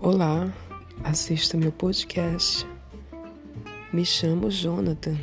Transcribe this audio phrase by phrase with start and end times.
[0.00, 0.52] Olá,
[1.02, 2.66] assista meu podcast.
[3.92, 5.16] Me chamo Jonathan.